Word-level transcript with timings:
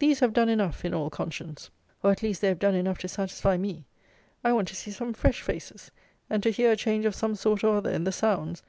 These 0.00 0.20
have 0.20 0.34
done 0.34 0.50
enough 0.50 0.84
in 0.84 0.92
all 0.92 1.08
conscience; 1.08 1.70
or, 2.02 2.10
at 2.10 2.22
least, 2.22 2.42
they 2.42 2.48
have 2.48 2.58
done 2.58 2.74
enough 2.74 2.98
to 2.98 3.08
satisfy 3.08 3.56
me. 3.56 3.86
I 4.44 4.52
want 4.52 4.68
to 4.68 4.76
see 4.76 4.90
some 4.90 5.14
fresh 5.14 5.40
faces, 5.40 5.90
and 6.28 6.42
to 6.42 6.50
hear 6.50 6.72
a 6.72 6.76
change 6.76 7.06
of 7.06 7.14
some 7.14 7.34
sort 7.34 7.64
or 7.64 7.76
other 7.76 7.90
in 7.90 8.04
the 8.04 8.12
sounds. 8.12 8.62